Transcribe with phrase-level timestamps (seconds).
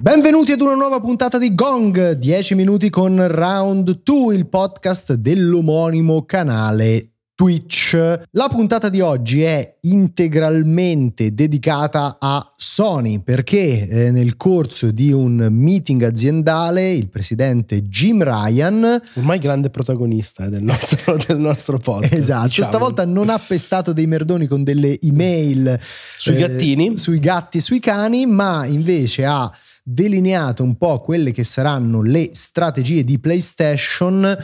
[0.00, 6.26] Benvenuti ad una nuova puntata di Gong, 10 minuti con Round 2, il podcast dell'omonimo
[6.26, 7.96] canale Twitch.
[8.32, 12.44] La puntata di oggi è integralmente dedicata a
[12.78, 19.68] Sony perché eh, nel corso di un meeting aziendale il presidente Jim Ryan, ormai grande
[19.68, 22.68] protagonista eh, del nostro, del nostro podcast, esatto, diciamo.
[22.68, 25.76] stavolta non ha pestato dei merdoni con delle email
[26.16, 31.42] sui eh, gattini, sui gatti, sui cani, ma invece ha delineato un po' quelle che
[31.42, 34.36] saranno le strategie di PlayStation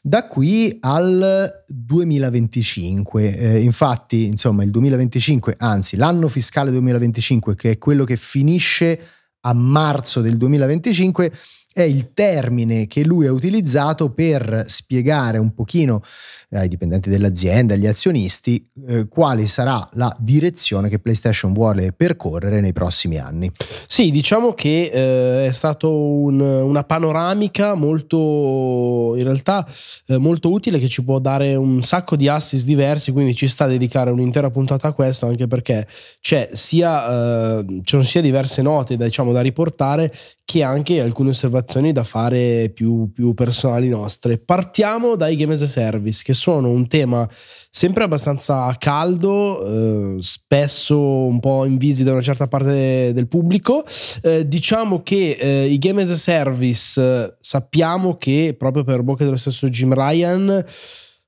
[0.00, 3.36] da qui al 2025.
[3.36, 8.98] Eh, infatti, insomma, il 2025, anzi l'anno fiscale 2025, che è quello che finisce
[9.40, 11.32] a marzo del 2025,
[11.72, 16.02] è il termine che lui ha utilizzato per spiegare un pochino
[16.50, 22.72] ai dipendenti dell'azienda, agli azionisti, eh, quale sarà la direzione che PlayStation vuole percorrere nei
[22.72, 23.48] prossimi anni.
[23.86, 29.64] Sì, diciamo che eh, è stata un, una panoramica molto, in realtà,
[30.06, 33.64] eh, molto utile che ci può dare un sacco di assist diversi, quindi ci sta
[33.64, 35.86] a dedicare un'intera puntata a questo, anche perché
[36.20, 40.12] c'è sia, eh, ci sono sia diverse note diciamo, da riportare
[40.44, 41.58] che anche alcune osservazioni
[41.92, 44.38] da fare più, più personali nostre.
[44.38, 47.28] Partiamo dai game as a service, che sono un tema
[47.70, 53.84] sempre abbastanza caldo, eh, spesso un po' invisi da una certa parte del pubblico.
[54.22, 59.24] Eh, diciamo che eh, i game as a service eh, sappiamo che proprio per bocca
[59.24, 60.64] dello stesso Jim Ryan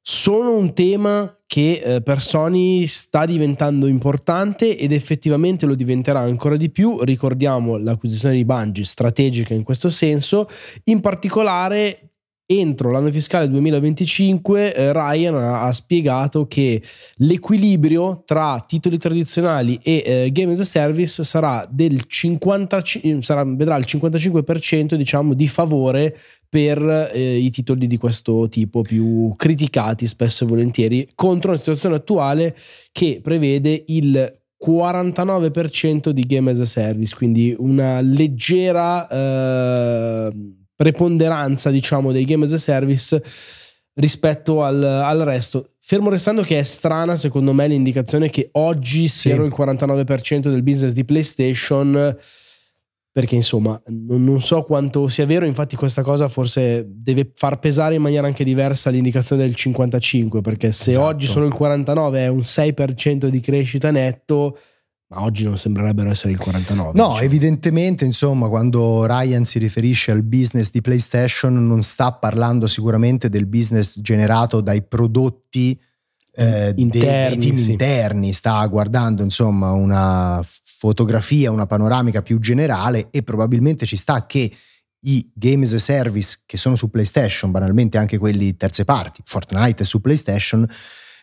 [0.03, 6.57] sono un tema che eh, per Sony sta diventando importante ed effettivamente lo diventerà ancora
[6.57, 7.01] di più.
[7.03, 10.49] Ricordiamo l'acquisizione di Bungie strategica in questo senso,
[10.85, 12.12] in particolare
[12.61, 16.83] entro l'anno fiscale 2025 eh, Ryan ha, spiegato che
[17.17, 22.83] l'equilibrio tra titoli tradizionali e eh, game as a service sarà del 50,
[23.21, 26.17] sarà, vedrà il 55% diciamo di favore
[26.49, 31.97] per eh, i titoli di questo tipo più criticati spesso e volentieri contro una situazione
[31.97, 32.57] attuale
[32.93, 42.13] che prevede il 49% di game as a service quindi una leggera eh, preponderanza, diciamo,
[42.13, 43.23] dei game as a service
[43.95, 45.69] rispetto al, al, resto.
[45.79, 50.93] Fermo restando che è strana, secondo me, l'indicazione che oggi siano il 49% del business
[50.93, 52.17] di PlayStation.
[53.15, 57.97] Perché insomma, non, non, so quanto sia vero, infatti questa cosa forse deve far pesare
[57.97, 61.05] in maniera anche diversa l'indicazione del 55, perché se esatto.
[61.05, 64.57] oggi sono il 49 è un 6% di crescita netto,
[65.13, 66.93] ma oggi non sembrerebbero essere il 49.
[66.95, 67.21] No, diciamo.
[67.21, 73.47] evidentemente, insomma, quando Ryan si riferisce al business di PlayStation non sta parlando sicuramente del
[73.47, 75.79] business generato dai prodotti
[76.35, 77.71] eh, interni, dei, team sì.
[77.73, 84.51] interni, sta guardando insomma una fotografia, una panoramica più generale e probabilmente ci sta che
[85.05, 89.83] i game as a service che sono su PlayStation, banalmente anche quelli terze parti, Fortnite
[89.83, 90.67] è su PlayStation,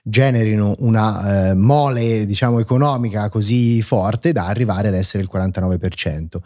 [0.04, 6.38] generino una eh, mole diciamo economica così forte da arrivare ad essere il 49%.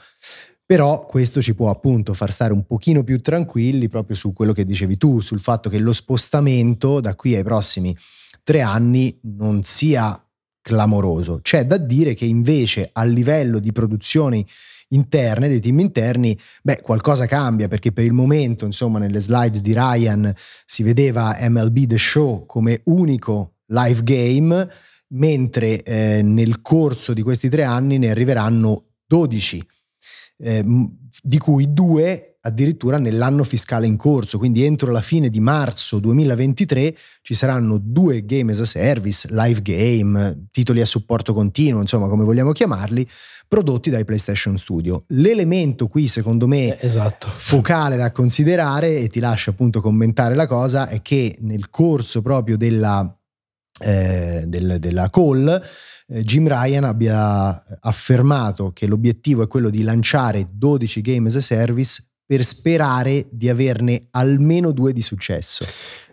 [0.66, 4.64] Però questo ci può appunto far stare un pochino più tranquilli proprio su quello che
[4.64, 7.96] dicevi tu, sul fatto che lo spostamento da qui ai prossimi
[8.44, 10.18] tre anni non sia
[10.62, 11.40] clamoroso.
[11.42, 14.46] C'è da dire che invece a livello di produzioni
[14.94, 19.74] interne, dei team interni, beh, qualcosa cambia perché per il momento, insomma, nelle slide di
[19.74, 20.34] Ryan
[20.66, 24.70] si vedeva MLB The Show come unico live game,
[25.10, 29.66] mentre eh, nel corso di questi tre anni ne arriveranno 12,
[30.38, 30.64] eh,
[31.22, 36.96] di cui due addirittura nell'anno fiscale in corso, quindi entro la fine di marzo 2023
[37.22, 42.26] ci saranno due game as a service, live game, titoli a supporto continuo, insomma come
[42.26, 43.08] vogliamo chiamarli,
[43.48, 45.06] prodotti dai PlayStation Studio.
[45.10, 47.28] L'elemento qui secondo me eh, esatto.
[47.28, 52.58] focale da considerare e ti lascio appunto commentare la cosa è che nel corso proprio
[52.58, 53.18] della,
[53.80, 55.62] eh, del, della call
[56.08, 61.42] eh, Jim Ryan abbia affermato che l'obiettivo è quello di lanciare 12 game as a
[61.42, 62.04] service
[62.34, 65.68] per sperare di averne almeno due di successo.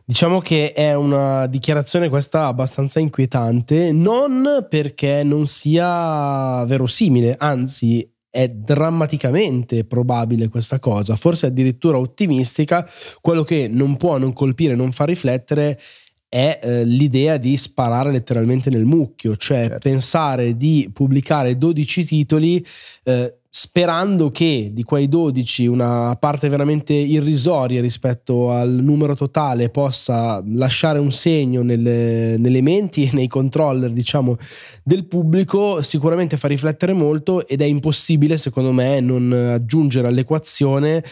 [0.04, 8.48] Diciamo che è una dichiarazione questa abbastanza inquietante, non perché non sia verosimile, anzi è
[8.48, 12.86] drammaticamente probabile questa cosa, forse addirittura ottimistica,
[13.22, 15.80] quello che non può non colpire, non far riflettere
[16.28, 19.88] è eh, l'idea di sparare letteralmente nel mucchio, cioè certo.
[19.88, 22.64] pensare di pubblicare 12 titoli
[23.04, 30.40] eh, sperando che di quei 12 una parte veramente irrisoria rispetto al numero totale possa
[30.46, 34.36] lasciare un segno nelle, nelle menti e nei controller diciamo
[34.84, 41.02] del pubblico sicuramente fa riflettere molto ed è impossibile secondo me non aggiungere all'equazione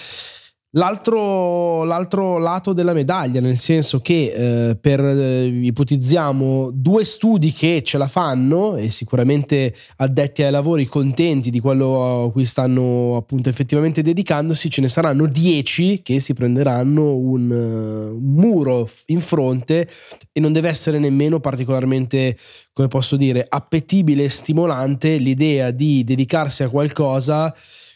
[0.73, 7.81] L'altro, l'altro, lato della medaglia, nel senso che eh, per eh, ipotizziamo due studi che
[7.83, 13.49] ce la fanno e sicuramente addetti ai lavori contenti di quello a cui stanno appunto
[13.49, 19.89] effettivamente dedicandosi, ce ne saranno dieci che si prenderanno un, uh, un muro in fronte
[20.33, 22.37] e non deve essere nemmeno particolarmente,
[22.75, 27.55] come posso dire, appetibile e stimolante l'idea di dedicarsi a qualcosa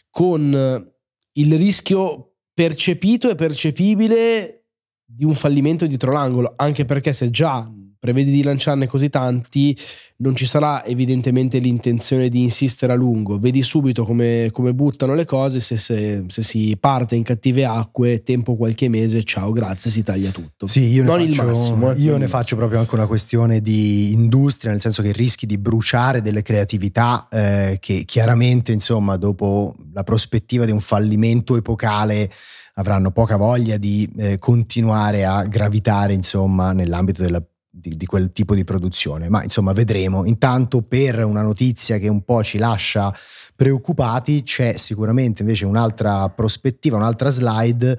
[0.09, 0.91] con
[1.33, 4.65] il rischio percepito e percepibile
[5.05, 7.69] di un fallimento dietro l'angolo, anche perché se già
[8.03, 9.73] prevedi di lanciarne così tanti,
[10.17, 13.37] non ci sarà evidentemente l'intenzione di insistere a lungo.
[13.37, 18.21] Vedi subito come, come buttano le cose, se, se, se, si parte in cattive acque,
[18.21, 20.67] tempo qualche mese, ciao, grazie, si taglia tutto.
[20.67, 24.11] Sì, io, non ne, faccio, massimo, eh, io ne faccio proprio anche una questione di
[24.11, 30.03] industria, nel senso che rischi di bruciare delle creatività eh, che chiaramente, insomma, dopo la
[30.03, 32.29] prospettiva di un fallimento epocale
[32.73, 37.43] avranno poca voglia di eh, continuare a gravitare insomma nell'ambito della
[37.75, 39.29] di, di, quel tipo di produzione.
[39.29, 40.25] Ma insomma, vedremo.
[40.25, 43.11] Intanto, per una notizia che un po' ci lascia
[43.55, 47.97] preoccupati, c'è sicuramente invece un'altra prospettiva, un'altra slide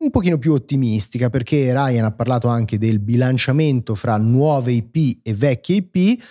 [0.00, 5.34] un pochino più ottimistica perché Ryan ha parlato anche del bilanciamento fra nuove IP e
[5.34, 6.22] vecchie IP.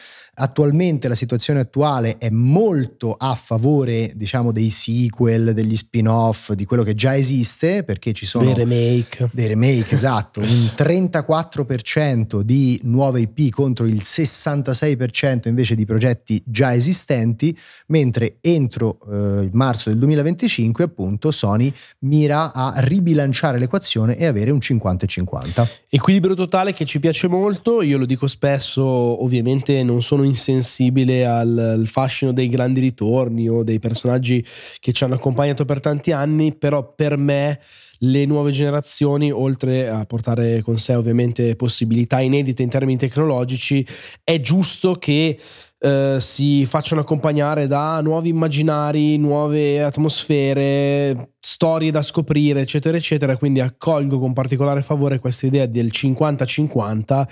[0.41, 6.81] Attualmente la situazione attuale è molto a favore, diciamo, dei sequel, degli spin-off, di quello
[6.81, 9.29] che già esiste, perché ci sono dei remake.
[9.33, 16.73] Dei remake, esatto, un 34% di nuove IP contro il 66% invece di progetti già
[16.73, 17.55] esistenti,
[17.87, 24.59] mentre entro eh, marzo del 2025, appunto, Sony mira a ribilanciare l'equazione e avere un
[24.59, 25.67] 50-50.
[25.89, 31.57] Equilibrio totale che ci piace molto, io lo dico spesso, ovviamente non sono insensibile al,
[31.57, 34.45] al fascino dei grandi ritorni o dei personaggi
[34.79, 37.59] che ci hanno accompagnato per tanti anni, però per me
[38.03, 43.85] le nuove generazioni, oltre a portare con sé ovviamente possibilità inedite in termini tecnologici,
[44.23, 45.37] è giusto che
[45.79, 53.37] eh, si facciano accompagnare da nuovi immaginari, nuove atmosfere, storie da scoprire, eccetera, eccetera.
[53.37, 57.27] Quindi accolgo con particolare favore questa idea del 50-50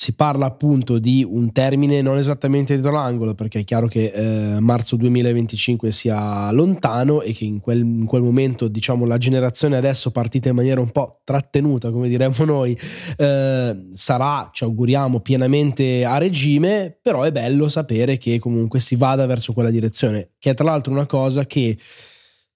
[0.00, 4.58] si parla appunto di un termine non esattamente dietro l'angolo perché è chiaro che eh,
[4.58, 10.10] marzo 2025 sia lontano e che in quel, in quel, momento diciamo la generazione adesso
[10.10, 12.74] partita in maniera un po' trattenuta come diremmo noi
[13.18, 19.26] eh, sarà ci auguriamo pienamente a regime però è bello sapere che comunque si vada
[19.26, 21.76] verso quella direzione che è tra l'altro una cosa che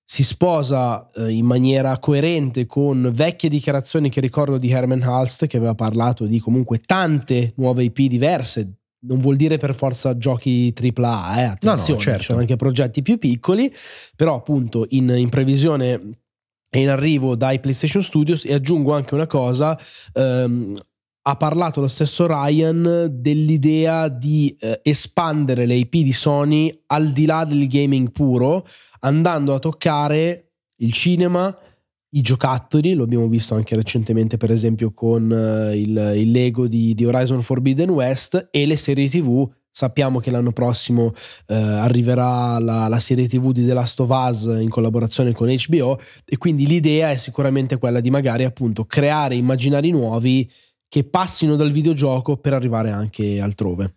[0.05, 5.57] si sposa eh, in maniera coerente con vecchie dichiarazioni che ricordo di Herman Halst che
[5.57, 11.37] aveva parlato di comunque tante nuove IP diverse non vuol dire per forza giochi AAA,
[11.39, 12.19] eh, attenzione, no, no, certo.
[12.21, 13.73] ci sono anche progetti più piccoli,
[14.17, 16.01] però appunto in, in previsione
[16.71, 19.79] e in arrivo dai PlayStation Studios e aggiungo anche una cosa,
[20.13, 20.75] ehm,
[21.27, 27.25] ha parlato lo stesso Ryan dell'idea di eh, espandere le IP di Sony al di
[27.25, 28.67] là del gaming puro,
[29.01, 31.57] andando a toccare il cinema,
[32.11, 36.95] i giocattoli, lo abbiamo visto anche recentemente per esempio con uh, il, il, Lego di,
[36.95, 39.51] di, Horizon Forbidden West e le serie tv.
[39.71, 41.13] Sappiamo che l'anno prossimo uh,
[41.47, 46.37] arriverà la, la, serie tv di The Last of Us in collaborazione con HBO e
[46.37, 50.49] quindi l'idea è sicuramente quella di magari appunto creare immaginari nuovi
[50.95, 53.97] che passino dal videogioco per arrivare anche altrove.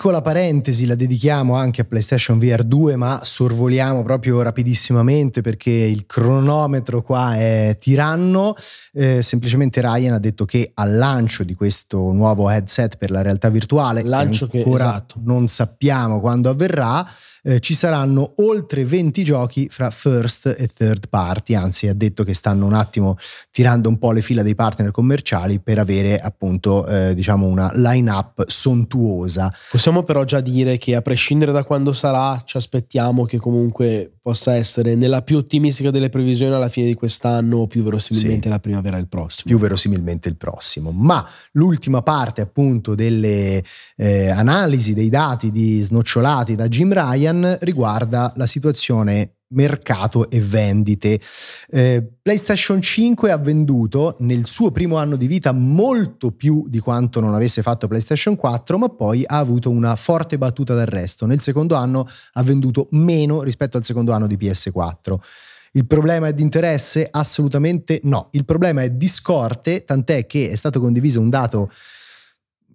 [0.00, 6.06] Piccola parentesi la dedichiamo anche a PlayStation VR 2, ma sorvoliamo proprio rapidissimamente perché il
[6.06, 8.54] cronometro qua è tiranno.
[8.94, 13.50] Eh, semplicemente Ryan ha detto che al lancio di questo nuovo headset per la realtà
[13.50, 15.20] virtuale, lancio che ancora esatto.
[15.22, 17.06] non sappiamo quando avverrà,
[17.42, 22.34] eh, ci saranno oltre 20 giochi fra first e third party, anzi ha detto che
[22.34, 23.16] stanno un attimo
[23.50, 28.46] tirando un po' le fila dei partner commerciali per avere appunto eh, diciamo una line-up
[28.46, 29.52] sontuosa.
[29.70, 34.54] Possiamo però già dire che a prescindere da quando sarà ci aspettiamo che comunque possa
[34.54, 38.58] essere nella più ottimistica delle previsioni alla fine di quest'anno o più verosimilmente sì, la
[38.60, 39.54] primavera del prossimo.
[39.54, 40.90] Più verosimilmente il prossimo.
[40.92, 43.62] Ma l'ultima parte appunto delle
[43.96, 51.20] eh, analisi dei dati di snocciolati da Jim Ryan riguarda la situazione mercato e vendite.
[51.68, 57.20] Eh, PlayStation 5 ha venduto nel suo primo anno di vita molto più di quanto
[57.20, 61.26] non avesse fatto PlayStation 4, ma poi ha avuto una forte battuta d'arresto.
[61.26, 65.16] Nel secondo anno ha venduto meno rispetto al secondo anno di PS4.
[65.72, 67.06] Il problema è di interesse?
[67.08, 68.28] Assolutamente no.
[68.32, 71.70] Il problema è di scorte, tant'è che è stato condiviso un dato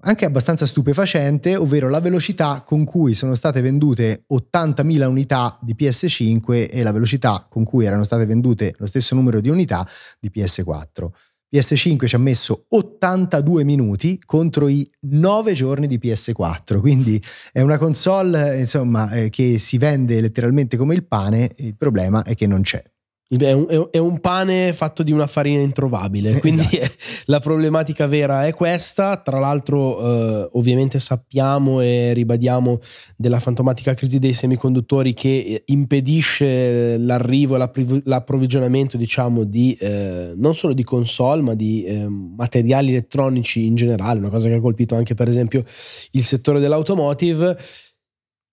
[0.06, 6.70] anche abbastanza stupefacente, ovvero la velocità con cui sono state vendute 80.000 unità di PS5
[6.72, 9.88] e la velocità con cui erano state vendute lo stesso numero di unità
[10.20, 11.10] di PS4.
[11.54, 17.22] PS5 ci ha messo 82 minuti contro i 9 giorni di PS4, quindi
[17.52, 22.36] è una console insomma, eh, che si vende letteralmente come il pane, il problema è
[22.36, 22.84] che non c'è.
[23.28, 26.94] È un, è un, pane fatto di una farina introvabile, eh, quindi esatto.
[27.26, 29.18] la problematica vera è questa.
[29.18, 32.78] Tra l'altro, eh, ovviamente sappiamo e ribadiamo
[33.18, 40.54] della fantomatica crisi dei semiconduttori che eh, impedisce l'arrivo e l'approvvigionamento, diciamo, di eh, non
[40.54, 44.94] solo di console, ma di eh, materiali elettronici in generale, una cosa che ha colpito
[44.94, 45.64] anche, per esempio,
[46.12, 47.58] il settore dell'automotive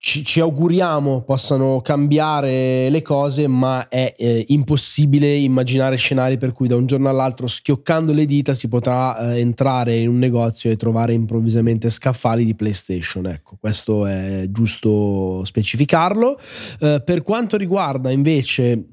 [0.04, 6.66] ci, ci, auguriamo possano cambiare le cose, ma è eh, impossibile immaginare scenari per cui
[6.66, 10.76] da un giorno all'altro, schioccando le dita, si potrà eh, entrare in un negozio e
[10.76, 13.28] trovare improvvisamente scaffali di PlayStation.
[13.28, 16.37] Ecco, questo è giusto specificarlo.
[16.80, 18.85] Eh, per quanto riguarda invece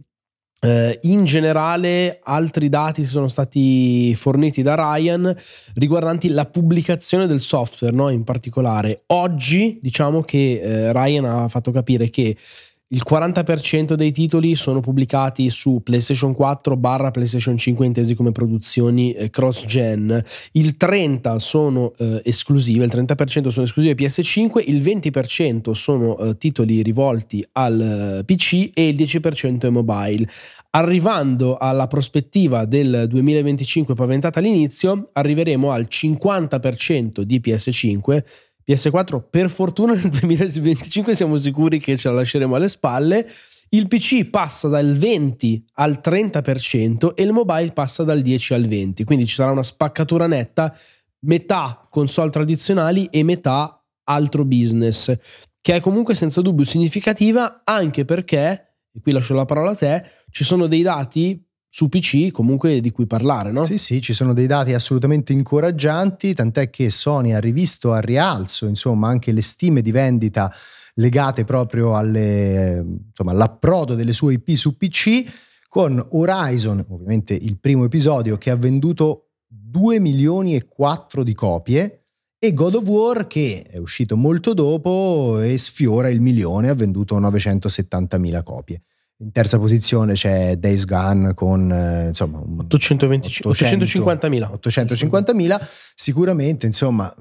[0.61, 5.33] Uh, in generale, altri dati sono stati forniti da Ryan
[5.75, 8.09] riguardanti la pubblicazione del software, no?
[8.09, 9.03] in particolare.
[9.07, 12.35] Oggi diciamo che uh, Ryan ha fatto capire che
[12.91, 19.13] il 40% dei titoli sono pubblicati su PlayStation 4 barra PlayStation 5 intesi come produzioni
[19.13, 26.17] eh, cross-gen, il 30% sono eh, esclusive, il 30% sono esclusive PS5, il 20% sono
[26.17, 30.27] eh, titoli rivolti al eh, PC e il 10% è mobile.
[30.71, 38.23] Arrivando alla prospettiva del 2025 paventata all'inizio, arriveremo al 50% di PS5
[38.69, 43.27] PS4 per fortuna nel 2025 siamo sicuri che ce la lasceremo alle spalle.
[43.69, 49.03] Il PC passa dal 20 al 30% e il mobile passa dal 10 al 20,
[49.03, 50.75] quindi ci sarà una spaccatura netta,
[51.21, 55.15] metà console tradizionali e metà altro business,
[55.61, 60.03] che è comunque senza dubbio significativa anche perché, e qui lascio la parola a te,
[60.29, 63.63] ci sono dei dati su PC comunque di cui parlare, no?
[63.63, 68.65] Sì, sì, ci sono dei dati assolutamente incoraggianti, tant'è che Sony ha rivisto a rialzo,
[68.65, 70.51] insomma, anche le stime di vendita
[70.95, 75.23] legate proprio alle, insomma, all'approdo delle sue IP su PC
[75.67, 82.01] con Horizon, ovviamente il primo episodio che ha venduto 2 milioni e 4 di copie
[82.39, 87.19] e God of War che è uscito molto dopo e sfiora il milione, ha venduto
[87.19, 88.81] 970 mila copie.
[89.21, 94.59] In terza posizione c'è Days Gone con eh, insomma 850.000.
[94.63, 95.67] 850.000.
[95.93, 97.13] Sicuramente insomma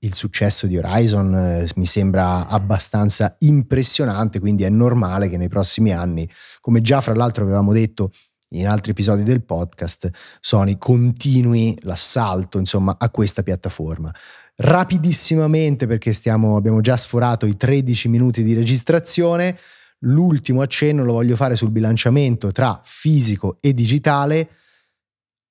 [0.00, 5.92] il successo di Horizon eh, mi sembra abbastanza impressionante, quindi è normale che nei prossimi
[5.92, 6.28] anni,
[6.60, 8.10] come già fra l'altro avevamo detto
[8.54, 14.12] in altri episodi del podcast, Sony continui l'assalto insomma a questa piattaforma.
[14.56, 19.56] Rapidissimamente perché stiamo, abbiamo già sforato i 13 minuti di registrazione
[20.04, 24.48] L'ultimo accenno lo voglio fare sul bilanciamento tra fisico e digitale.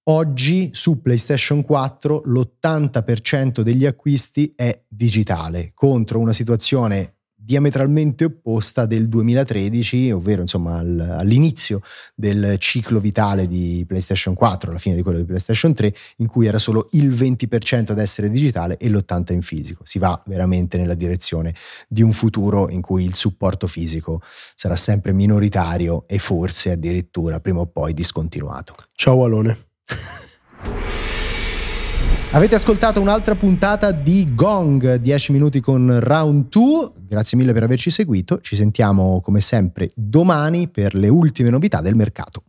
[0.09, 7.12] Oggi su PlayStation 4 l'80% degli acquisti è digitale, contro una situazione
[7.43, 11.81] diametralmente opposta del 2013, ovvero insomma all'inizio
[12.15, 16.47] del ciclo vitale di PlayStation 4, alla fine di quello di PlayStation 3, in cui
[16.47, 19.83] era solo il 20% ad essere digitale e l'80% in fisico.
[19.85, 21.53] Si va veramente nella direzione
[21.87, 24.21] di un futuro in cui il supporto fisico
[24.55, 28.75] sarà sempre minoritario e forse addirittura prima o poi discontinuato.
[28.93, 29.57] Ciao Alone.
[32.33, 36.91] Avete ascoltato un'altra puntata di Gong, 10 minuti con Round 2.
[37.07, 38.41] Grazie mille per averci seguito.
[38.41, 42.45] Ci sentiamo come sempre domani per le ultime novità del mercato.